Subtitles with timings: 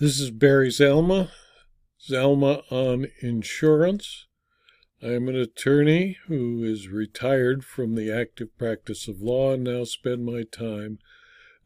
[0.00, 1.30] This is Barry Zalma,
[2.08, 4.28] Zalma on Insurance.
[5.02, 9.82] I am an attorney who is retired from the active practice of law and now
[9.82, 11.00] spend my time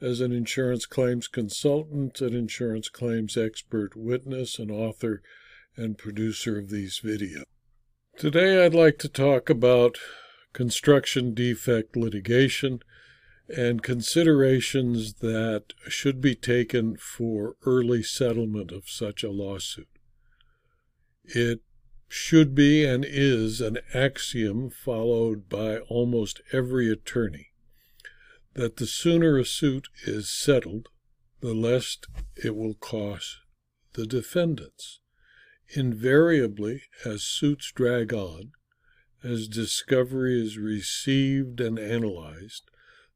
[0.01, 5.21] as an insurance claims consultant, an insurance claims expert witness, and author
[5.77, 7.45] and producer of these videos.
[8.17, 9.99] Today I'd like to talk about
[10.55, 12.81] construction defect litigation
[13.49, 19.89] and considerations that should be taken for early settlement of such a lawsuit.
[21.25, 21.61] It
[22.09, 27.49] should be and is an axiom followed by almost every attorney
[28.55, 30.89] that the sooner a suit is settled,
[31.41, 31.97] the less
[32.37, 33.39] it will cost
[33.95, 35.01] the defendants.
[35.75, 38.53] Invariably, as suits drag on,
[39.23, 42.65] as discovery is received and analyzed,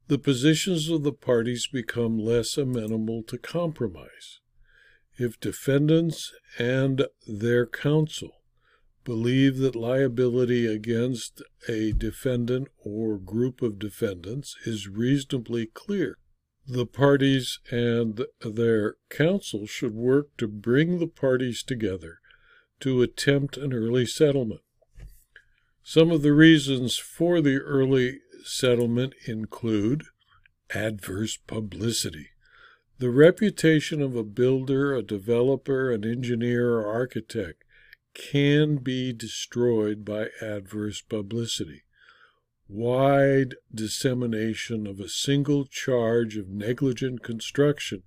[0.07, 4.39] the positions of the parties become less amenable to compromise.
[5.17, 8.31] If defendants and their counsel
[9.03, 16.17] believe that liability against a defendant or group of defendants is reasonably clear,
[16.65, 22.19] the parties and their counsel should work to bring the parties together
[22.81, 24.61] to attempt an early settlement.
[25.83, 30.03] Some of the reasons for the early settlement include
[30.73, 32.29] adverse publicity.
[32.99, 37.63] The reputation of a builder, a developer, an engineer, or architect
[38.13, 41.83] can be destroyed by adverse publicity.
[42.67, 48.03] Wide dissemination of a single charge of negligent construction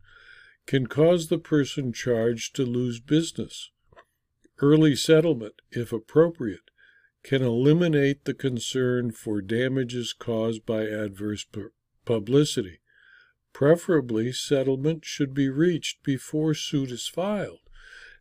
[0.66, 3.70] can cause the person charged to lose business.
[4.60, 6.70] Early settlement, if appropriate,
[7.22, 11.46] can eliminate the concern for damages caused by adverse
[12.04, 12.80] publicity.
[13.52, 17.60] Preferably, settlement should be reached before suit is filed,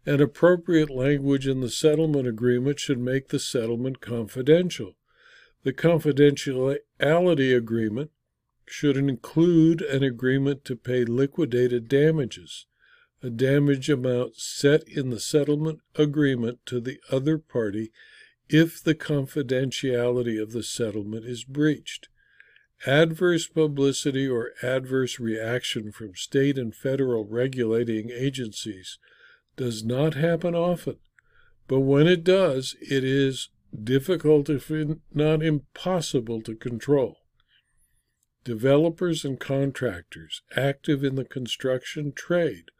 [0.05, 4.95] and appropriate language in the settlement agreement should make the settlement confidential.
[5.63, 8.11] The confidentiality agreement
[8.65, 12.65] should include an agreement to pay liquidated damages,
[13.21, 17.91] a damage amount set in the settlement agreement to the other party
[18.49, 22.09] if the confidentiality of the settlement is breached.
[22.87, 28.97] Adverse publicity or adverse reaction from state and federal regulating agencies
[29.57, 30.97] does not happen often,
[31.67, 33.49] but when it does, it is
[33.83, 34.71] difficult, if
[35.13, 37.17] not impossible, to control.
[38.45, 42.71] Developers and contractors active in the construction trade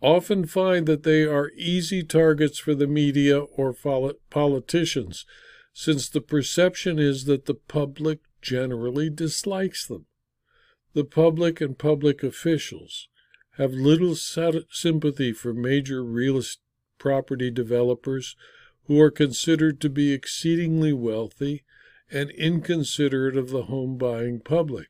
[0.00, 3.74] often find that they are easy targets for the media or
[4.30, 5.24] politicians,
[5.72, 10.06] since the perception is that the public generally dislikes them.
[10.94, 13.08] The public and public officials
[13.58, 16.62] have little sympathy for major real estate
[16.98, 18.36] property developers
[18.84, 21.64] who are considered to be exceedingly wealthy
[22.10, 24.88] and inconsiderate of the home buying public.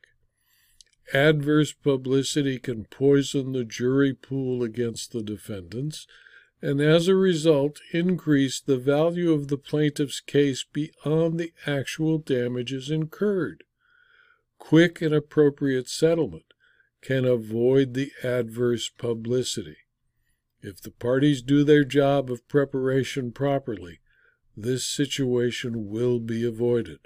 [1.13, 6.05] Adverse publicity can poison the jury pool against the defendants
[6.61, 12.89] and as a result increase the value of the plaintiff's case beyond the actual damages
[12.89, 13.63] incurred.
[14.57, 16.45] Quick and appropriate settlement
[17.01, 19.77] can avoid the adverse publicity.
[20.61, 23.99] If the parties do their job of preparation properly,
[24.55, 26.99] this situation will be avoided.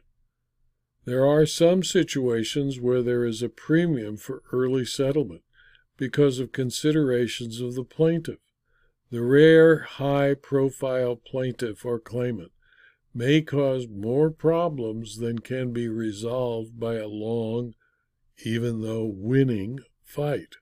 [1.04, 5.42] There are some situations where there is a premium for early settlement
[5.98, 8.40] because of considerations of the plaintiff.
[9.10, 12.52] The rare high profile plaintiff or claimant
[13.14, 17.74] may cause more problems than can be resolved by a long,
[18.46, 20.56] even though winning, fight.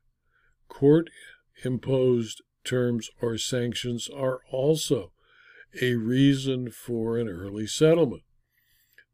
[0.69, 1.09] Court
[1.65, 5.11] imposed terms or sanctions are also
[5.81, 8.23] a reason for an early settlement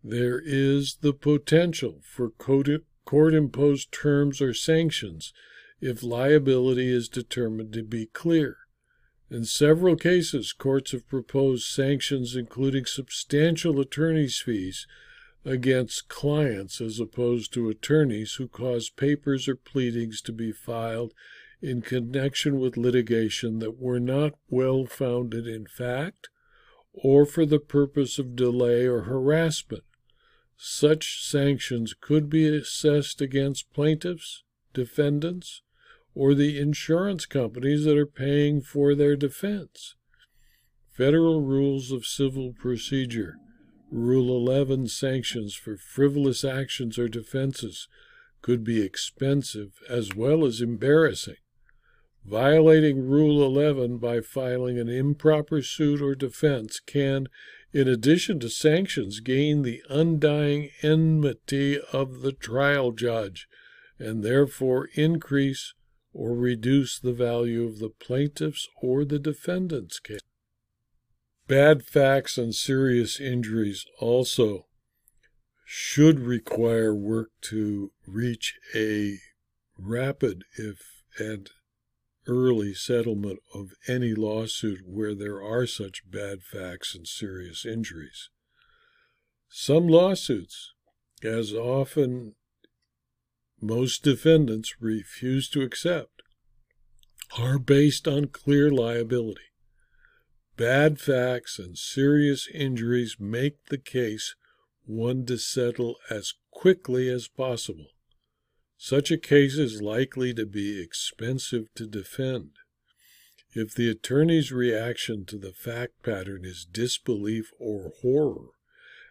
[0.07, 5.33] there is the potential for court imposed terms or sanctions
[5.81, 8.57] if liability is determined to be clear.
[9.31, 14.85] In several cases, courts have proposed sanctions including substantial attorney's fees
[15.43, 21.16] against clients as opposed to attorneys who cause papers or pleadings to be filed
[21.63, 26.29] in connection with litigation that were not well founded in fact
[26.93, 29.84] or for the purpose of delay or harassment.
[30.57, 34.43] Such sanctions could be assessed against plaintiffs,
[34.73, 35.61] defendants,
[36.13, 39.96] or the insurance companies that are paying for their defense.
[40.91, 43.35] Federal Rules of Civil Procedure,
[43.91, 47.87] Rule 11 sanctions for frivolous actions or defenses
[48.41, 51.37] could be expensive as well as embarrassing.
[52.25, 57.28] violating Rule 11 by filing an improper suit or defense can,
[57.75, 63.49] in addition to sanctions, gain the undying enmity of the trial judge
[63.99, 65.73] and therefore increase
[66.13, 70.22] or reduce the value of the plaintiff's or the defendant's case.
[71.49, 74.67] Bad facts and serious injuries also
[75.66, 79.17] should require work to reach a
[79.77, 80.77] rapid if
[81.19, 81.49] and
[82.27, 88.29] early settlement of any lawsuit where there are such bad facts and serious injuries.
[89.49, 90.73] Some lawsuits,
[91.23, 92.35] as often
[93.61, 96.22] most defendants refuse to accept,
[97.37, 99.41] are based on clear liability.
[100.57, 104.35] Bad facts and serious injuries make the case
[104.85, 107.87] one to settle as quickly as possible.
[108.77, 112.51] Such a case is likely to be expensive to defend.
[113.53, 118.49] If the attorney's reaction to the fact pattern is disbelief or horror,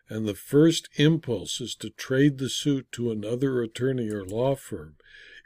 [0.08, 4.96] and the first impulse is to trade the suit to another attorney or law firm,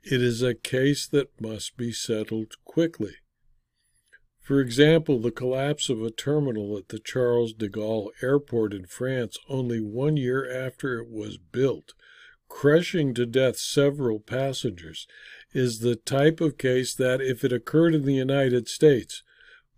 [0.02, 3.14] it is a case that must be settled quickly.
[4.40, 9.38] For example, the collapse of a terminal at the Charles de Gaulle Airport in France
[9.48, 11.92] only one year after it was built
[12.48, 15.06] crushing to death several passengers,
[15.52, 19.22] is the type of case that, if it occurred in the United States,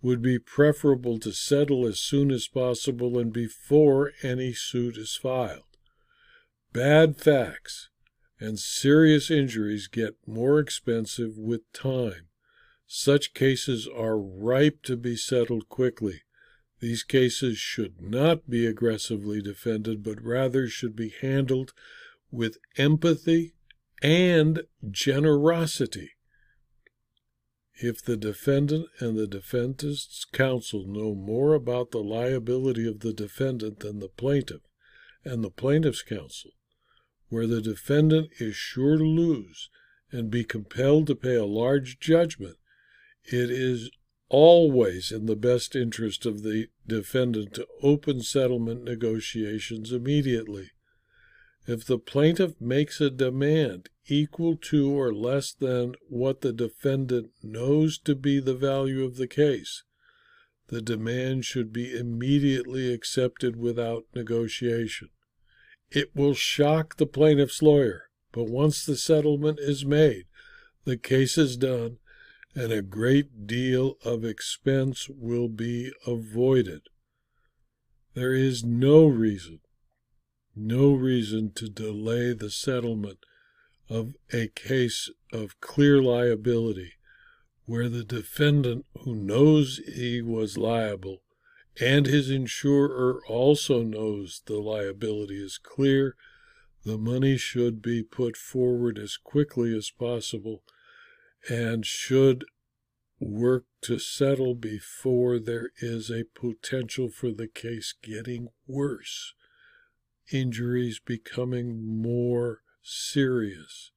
[0.02, 5.64] would be preferable to settle as soon as possible and before any suit is filed.
[6.72, 7.90] Bad facts
[8.38, 12.28] and serious injuries get more expensive with time.
[12.86, 16.22] Such cases are ripe to be settled quickly.
[16.80, 21.72] These cases should not be aggressively defended, but rather should be handled
[22.30, 23.54] with empathy
[24.02, 26.10] and generosity.
[27.82, 33.80] If the defendant and the defendant's counsel know more about the liability of the defendant
[33.80, 34.60] than the plaintiff
[35.24, 36.50] and the plaintiff's counsel,
[37.28, 39.70] where the defendant is sure to lose
[40.12, 42.56] and be compelled to pay a large judgment,
[43.24, 43.90] it is
[44.28, 50.70] always in the best interest of the defendant to open settlement negotiations immediately.
[51.66, 57.98] If the plaintiff makes a demand equal to or less than what the defendant knows
[57.98, 59.84] to be the value of the case,
[60.68, 65.10] the demand should be immediately accepted without negotiation.
[65.90, 70.26] It will shock the plaintiff's lawyer, but once the settlement is made,
[70.84, 71.98] the case is done,
[72.54, 76.82] and a great deal of expense will be avoided.
[78.14, 79.60] There is no reason
[80.56, 83.18] no reason to delay the settlement
[83.88, 86.92] of a case of clear liability
[87.66, 91.22] where the defendant who knows he was liable
[91.80, 96.16] and his insurer also knows the liability is clear,
[96.84, 100.62] the money should be put forward as quickly as possible
[101.48, 102.44] and should
[103.18, 109.34] work to settle before there is a potential for the case getting worse
[110.32, 113.90] injuries becoming more serious,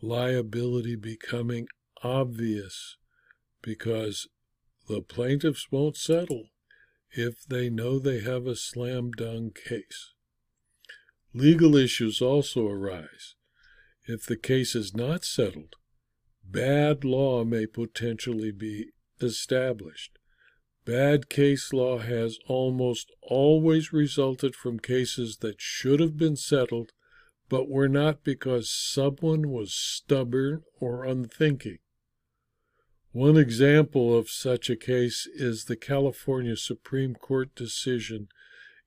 [0.00, 1.68] liability becoming
[2.02, 2.96] obvious
[3.62, 4.28] because
[4.88, 6.44] the plaintiffs won't settle
[7.10, 10.12] if they know they have a slam dunk case.
[11.32, 13.34] Legal issues also arise.
[14.04, 15.74] If the case is not settled,
[16.44, 20.18] bad law may potentially be established.
[20.86, 26.92] Bad case law has almost always resulted from cases that should have been settled
[27.48, 31.78] but were not because someone was stubborn or unthinking.
[33.10, 38.28] One example of such a case is the California Supreme Court decision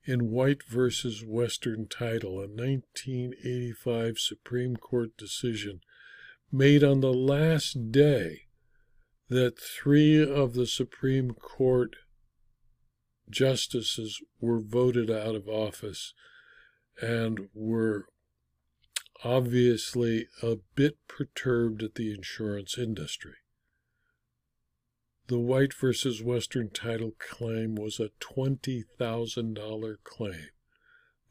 [0.04, 0.88] in White v.
[1.26, 5.80] Western Title, a 1985 Supreme Court decision
[6.50, 8.46] made on the last day
[9.30, 11.94] that three of the Supreme Court
[13.30, 16.12] justices were voted out of office
[17.00, 18.06] and were
[19.22, 23.34] obviously a bit perturbed at the insurance industry.
[25.28, 30.48] The White versus Western title claim was a $20,000 claim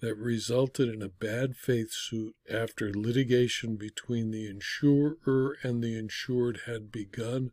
[0.01, 6.61] that resulted in a bad faith suit after litigation between the insurer and the insured
[6.65, 7.51] had begun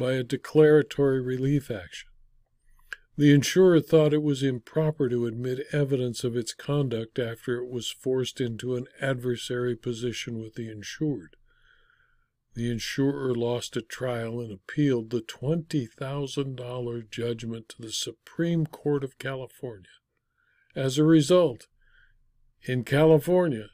[0.00, 2.08] by a declaratory relief action.
[3.18, 7.90] The insurer thought it was improper to admit evidence of its conduct after it was
[7.90, 11.36] forced into an adversary position with the insured.
[12.54, 19.18] the insurer lost a trial and appealed the $20,000 judgment to the Supreme Court of
[19.18, 19.90] California.
[20.74, 21.68] As a result,
[22.62, 23.68] in California,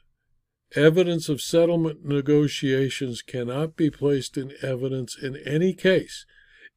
[0.75, 6.25] evidence of settlement negotiations cannot be placed in evidence in any case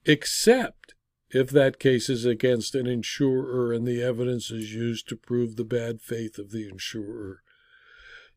[0.05, 0.95] except
[1.33, 5.65] if that case is against an insurer and the evidence is used to prove the
[5.65, 7.43] bad faith of the insurer.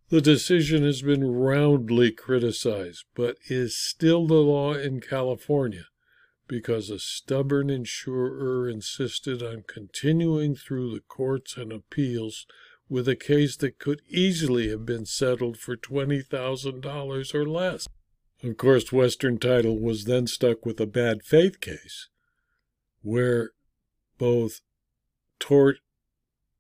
[0.10, 5.86] The decision has been roundly criticized, but is still the law in California
[6.48, 12.46] because a stubborn insurer insisted on continuing through the courts and appeals
[12.94, 17.88] with a case that could easily have been settled for $20,000 or less.
[18.44, 22.10] Of course, Western Title was then stuck with a bad faith case
[23.02, 23.54] where
[24.20, 24.62] both
[25.40, 25.78] tort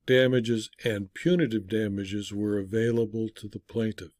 [0.07, 4.13] damages and punitive damages were available to the plaintiff.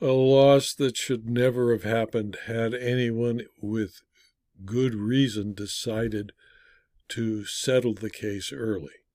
[0.00, 4.02] A loss that should never have happened had anyone with
[4.64, 6.32] good reason decided
[7.10, 9.05] to settle the case early.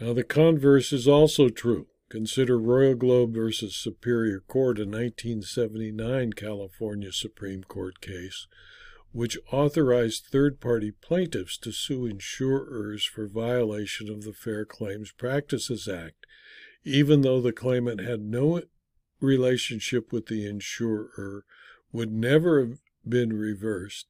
[0.00, 1.86] Now, the converse is also true.
[2.08, 8.46] Consider Royal Globe versus Superior Court, a 1979 California Supreme Court case,
[9.12, 15.86] which authorized third party plaintiffs to sue insurers for violation of the Fair Claims Practices
[15.86, 16.26] Act,
[16.84, 18.62] even though the claimant had no
[19.20, 21.44] relationship with the insurer,
[21.92, 24.06] would never have been reversed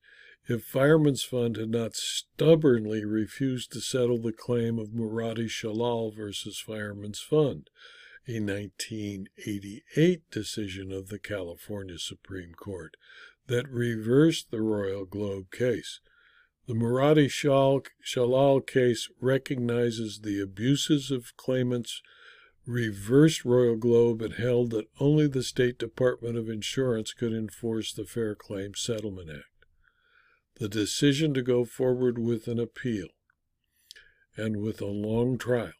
[0.46, 6.58] if Fireman's Fund had not stubbornly refused to settle the claim of Moradi Shalal versus
[6.58, 7.70] Fireman's Fund,
[8.28, 12.94] a 1988 decision of the California Supreme Court
[13.46, 16.00] that reversed the Royal Globe case.
[16.66, 22.02] The Moradi Shalal case recognizes the abuses of claimants,
[22.66, 28.04] reversed Royal Globe, and held that only the State Department of Insurance could enforce the
[28.04, 29.53] Fair Claims Settlement Act
[30.56, 33.08] the decision to go forward with an appeal
[34.36, 35.72] and with a long trial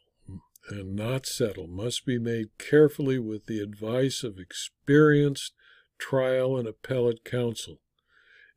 [0.69, 5.53] and not settle must be made carefully with the advice of experienced
[5.97, 7.79] trial and appellate counsel.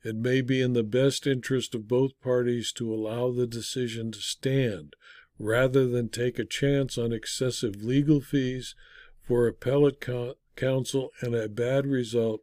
[0.04, 4.20] It may be in the best interest of both parties to allow the decision to
[4.20, 4.94] stand
[5.38, 8.74] rather than take a chance on excessive legal fees
[9.22, 10.04] for appellate
[10.56, 12.40] counsel and a bad result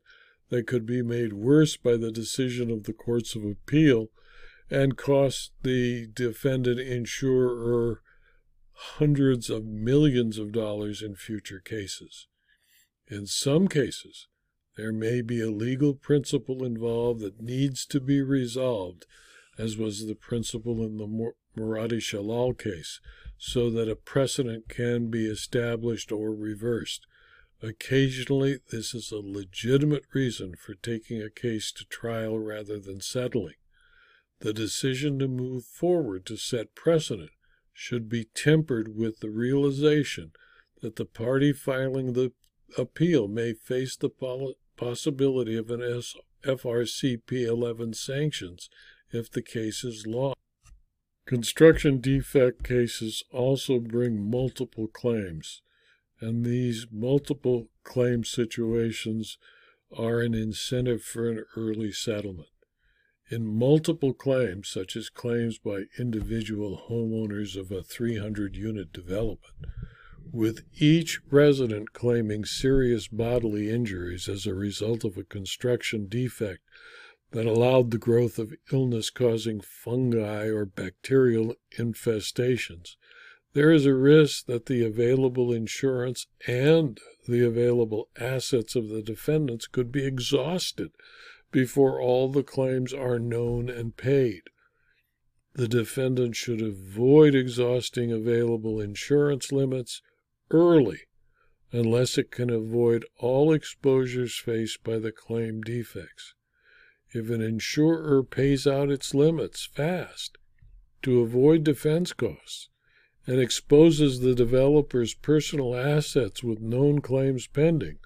[0.50, 4.10] that could be made worse by the decision of the courts of appeal
[4.70, 8.02] and cost the defendant insurer
[8.98, 12.28] hundreds of millions of dollars in future cases.
[13.08, 14.28] In some cases,
[14.76, 19.06] there may be a legal principle involved that needs to be resolved,
[19.58, 23.00] as was the principle in the Moradi Shalal case,
[23.38, 27.08] so that a precedent can be established or reversed.
[27.62, 33.56] Occasionally, this is a legitimate reason for taking a case to trial rather than settling.
[34.40, 37.32] The decision to move forward to set precedent
[37.74, 40.32] should be tempered with the realization
[40.82, 42.34] that the party filing the
[42.78, 44.10] appeal may face the
[44.78, 45.80] possibility of an
[46.44, 48.70] FRCP 11 sanctions
[49.12, 50.38] if the case is lost.
[51.26, 55.62] Construction defect cases also bring multiple claims
[56.26, 59.38] and these multiple claim situations
[59.96, 62.50] are an incentive for an early settlement.
[63.30, 69.54] In multiple claims, such as claims by individual homeowners of a 300 unit development,
[70.32, 76.62] with each resident claiming serious bodily injuries as a result of a construction defect
[77.34, 82.96] that allowed the growth of illness causing fungi or bacterial infestations,
[83.56, 89.66] there is a risk that the available insurance and the available assets of the defendants
[89.66, 90.92] could be exhausted
[91.54, 94.42] before all the claims are known and paid.
[95.54, 100.02] The defendant should avoid exhausting available insurance limits
[100.52, 101.04] early
[101.72, 106.34] unless it can avoid all exposures faced by the claim defects.
[107.14, 110.38] If an insurer pays out its limits fast
[111.04, 112.68] to avoid defense costs,
[113.28, 117.98] and exposes the developer's personal assets with known claims pending,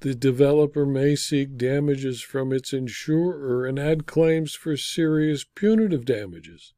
[0.00, 6.74] the developer may seek damages from its insurer and add claims for serious punitive damages.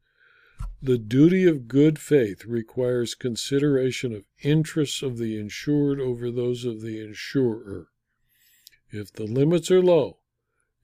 [0.83, 6.83] The duty of good faith requires consideration of interests of the insured over those of
[6.83, 7.89] the insurer.
[8.91, 10.19] If the limits are low,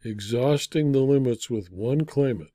[0.02, 2.52] exhausting the limits with one claimant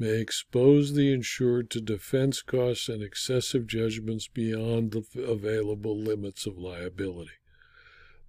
[0.00, 6.56] may expose the insured to defense costs and excessive judgments beyond the available limits of
[6.56, 7.32] liability.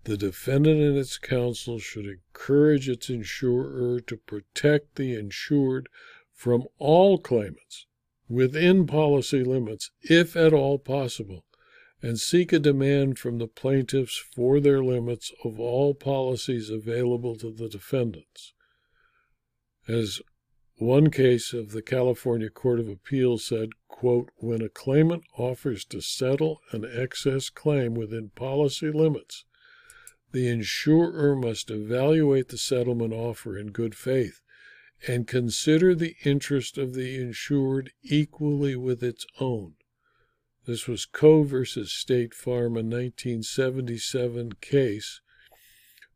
[0.03, 5.87] The defendant and its counsel should encourage its insurer to protect the insured
[6.33, 7.85] from all claimants
[8.27, 11.45] within policy limits, if at all possible,
[12.01, 17.51] and seek a demand from the plaintiffs for their limits of all policies available to
[17.51, 18.53] the defendants.
[19.87, 20.21] As
[20.81, 26.01] one case of the California Court of Appeals said, quote, when a claimant offers to
[26.01, 29.45] settle an excess claim within policy limits,
[30.31, 34.41] the insurer must evaluate the settlement offer in good faith
[35.07, 39.75] and consider the interest of the insured equally with its own.
[40.65, 45.21] This was Coe versus State Farm, a 1977 case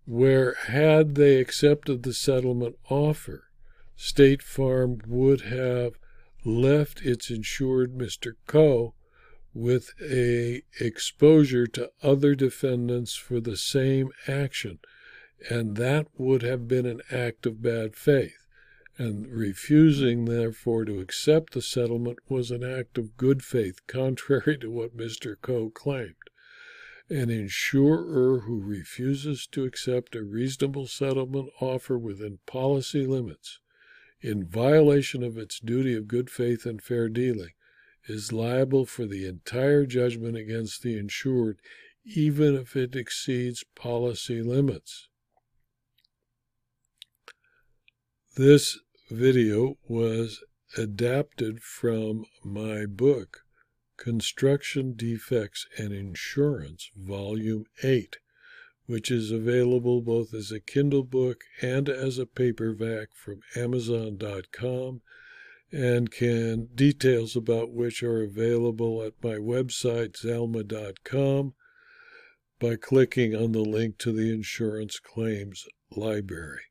[0.05, 3.44] where, had they accepted the settlement offer,
[3.97, 5.97] State Farm would have
[6.43, 8.33] left its insured Mr.
[8.45, 8.93] Coe
[9.53, 14.79] with a exposure to other defendants for the same action,
[15.49, 18.37] and that would have been an act of bad faith.
[18.97, 24.69] And refusing, therefore, to accept the settlement was an act of good faith, contrary to
[24.69, 25.35] what Mr.
[25.41, 26.15] Coe claimed.
[27.09, 33.59] An insurer who refuses to accept a reasonable settlement offer within policy limits,
[34.25, 37.51] in violation of its duty of good faith and fair dealing,
[38.07, 41.59] is liable for the entire judgment against the insured,
[42.03, 45.09] even if it exceeds policy limits.
[48.35, 48.79] This
[49.11, 50.43] video was
[50.75, 53.41] adapted from my book,
[53.95, 58.17] Construction Defects and Insurance, Volume 8,
[58.85, 65.01] which is available both as a Kindle book and as a paperback from Amazon.com
[65.71, 71.53] and can details about which are available at my website zalma.com
[72.59, 76.61] by clicking on the link to the insurance claims library.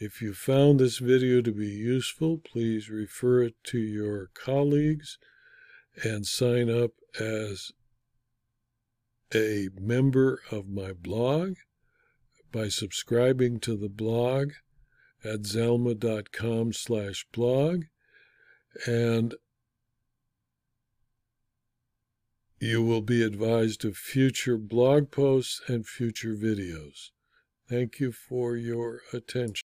[0.00, 5.18] If you found this video to be useful, please refer it to your colleagues
[6.04, 7.72] and sign up as
[9.34, 11.54] a member of my blog
[12.50, 14.52] by subscribing to the blog
[15.24, 17.84] at zalma.com slash blog
[18.86, 19.34] and
[22.60, 27.10] you will be advised of future blog posts and future videos.
[27.68, 29.67] Thank you for your attention.